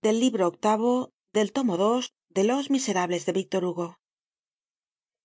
[0.00, 1.76] del libro octavo del tomo
[2.28, 3.98] de los miserables de víctor hugo.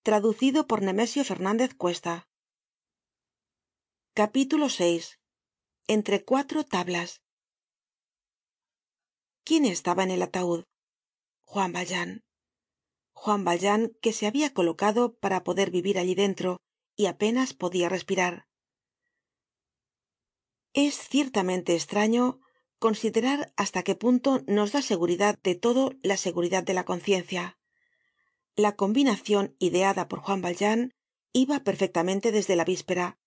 [0.02, 2.28] Traducido por nemesio fernandez cuesta.
[4.14, 5.00] Capítulo vi
[5.86, 7.22] entre cuatro tablas.
[9.44, 10.64] Quién estaba en el ataud
[11.44, 12.24] juan valjean.
[13.12, 16.58] Juan valjean que se habia colocado para poder vivir allí dentro
[16.96, 18.48] y apenas podia respirar.
[20.72, 22.40] Es ciertamente estraño
[22.80, 27.58] considerar hasta qué punto nos da seguridad de todo la seguridad de la conciencia.
[28.56, 30.90] La combinacion ideada por juan valjean
[31.32, 33.18] iba perfectamente desde la víspera.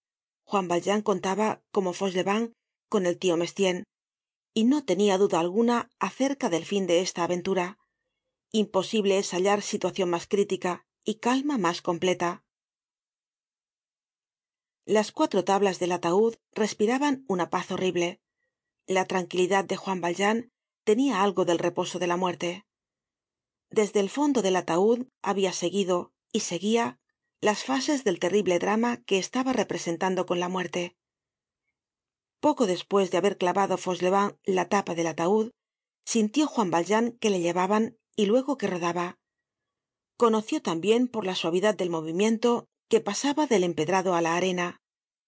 [0.43, 2.53] Juan valjean contaba como fauchelevent
[2.89, 3.83] con el tio mestienne
[4.55, 7.77] y no tenia duda alguna acerca del fin de esta aventura.
[8.51, 12.43] Imposible es hallar situacion mas crítica y calma mas completa.
[14.85, 18.19] Las cuatro tablas del ataud respiraban una paz horrible
[18.87, 20.51] la tranquilidad de juan valjean
[20.83, 22.65] tenia algo del reposo de la muerte.
[23.69, 26.99] Desde el fondo del ataud habia seguido y seguia
[27.41, 30.95] las fases del terrible drama que estaba representando con la muerte.
[32.39, 35.51] Poco despues de haber clavado fauchelevent la tapa del ataud
[36.05, 39.17] sintió juan valjean que le llevaban y luego que rodaba.
[40.17, 44.83] Conoció tambien por la suavidad del movimiento que pasaba del empedrado á la arena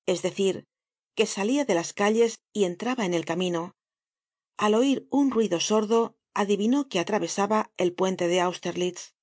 [0.05, 0.67] es decir
[1.15, 3.75] que salia de las calles y entraba en el camino.
[4.57, 9.15] Al oir un ruido sordo adivinó que atravesaba el puente de austerlitz.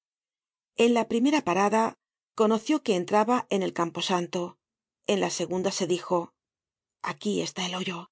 [0.77, 1.99] En la primera parada
[2.35, 4.59] conoció que entraba en el campo santo
[5.07, 6.33] en la segunda se dijo
[7.03, 8.11] aquí está el hoyo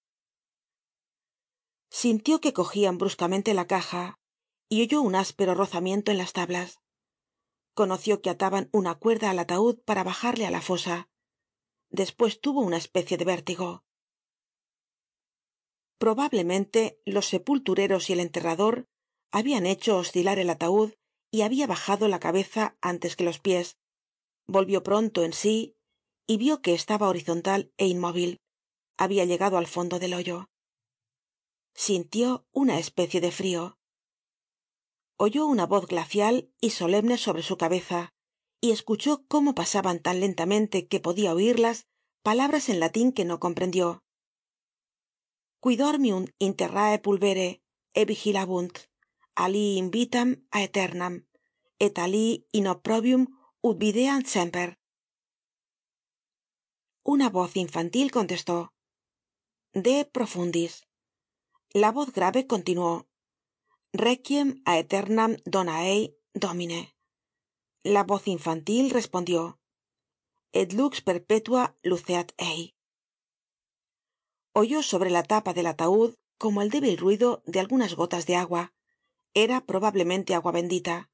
[1.91, 4.19] sintió que cogian bruscamente la caja
[4.69, 6.79] y oyó un áspero rozamiento en las tablas.
[7.75, 11.09] Conoció que ataban una cuerda al ataud para bajarle á la fosa
[11.91, 13.85] despues tuvo una especie de vértigo.
[15.99, 18.87] Probablemente los sepultureros y el enterrador
[19.31, 20.93] habian hecho oscilar el ataud
[21.31, 23.77] y habia bajado la cabeza antes que los pies.
[24.47, 25.77] Volvió pronto en sí
[26.27, 28.39] y vio que estaba horizontal é inmóvil.
[28.97, 30.49] Habia llegado al fondo del hoyo.
[31.75, 33.81] Sintió una especie de frio
[35.23, 38.15] oyó una voz glacial y solemne sobre su cabeza
[38.61, 41.87] y escuchó cómo pasaban tan lentamente que podia oirlas
[42.23, 44.03] palabras en latin que no comprendió.
[45.63, 47.63] Quidormium interrae pulvere
[47.95, 48.79] e vigilabunt
[49.35, 51.27] ali invitam aeternam
[51.79, 53.23] et ali in opprobium
[53.63, 54.79] ut videant semper.
[57.03, 58.73] Una voz infantil contestó
[59.73, 60.87] de profundis
[61.73, 63.07] la voz grave continuó
[63.93, 66.03] requiem aeternam dona ei
[66.35, 66.81] domine
[67.83, 69.59] la voz infantil respondió
[70.53, 72.75] et lux perpetua luceat ei
[74.53, 78.75] oyó sobre la tapa del ataud como el débil ruido de algunas gotas de agua.
[79.33, 81.11] Era probablemente agua bendita.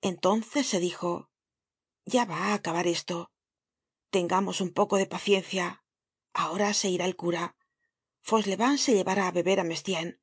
[0.00, 1.28] Entonces se dijo
[2.06, 3.30] ya va á acabar esto.
[4.10, 5.84] Tengamos un poco de paciencia.
[6.32, 7.54] Ahora se irá el cura.
[8.22, 10.18] Fauchelevent se llevará á beber á mestienne.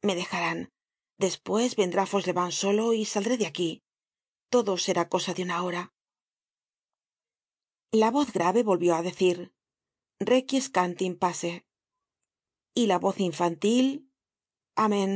[0.00, 0.72] Me dejarán.
[1.18, 3.84] Despues vendrá fauchelevent solo y saldré de aquí
[4.54, 5.82] todo será cosa de una hora.
[7.90, 9.36] La voz grave volvió á decir
[10.32, 11.52] requiescant in pace
[12.80, 13.86] y la voz infantil
[14.84, 15.12] amen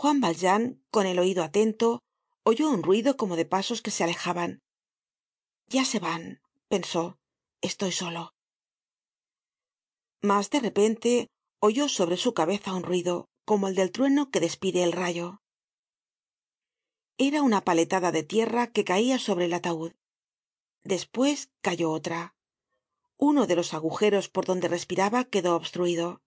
[0.00, 0.62] juan valjean
[0.94, 1.88] con el oido atento
[2.50, 4.50] oyó un ruido como de pasos que se alejaban.
[5.74, 6.22] Ya se van
[6.72, 7.18] pensó
[7.60, 8.22] estoy solo
[10.22, 11.10] mas de repente
[11.60, 15.40] oyó sobre su cabeza un ruido como el del trueno que despide el rayo
[17.28, 19.92] era una paletada de tierra que caia sobre el ataud
[20.84, 22.34] despues cayó otra.
[23.18, 26.22] Uno de los agujeros por donde respiraba quedó obstruido.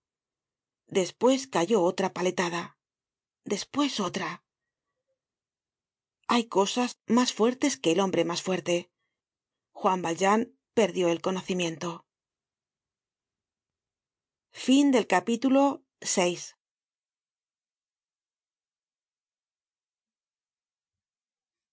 [0.86, 2.78] Despues cayó otra paletada.
[3.44, 4.44] Despues otra.
[6.28, 8.92] Hay cosas mas fuertes que el hombre mas fuerte.
[9.72, 12.06] Juan valjean perdió el conocimiento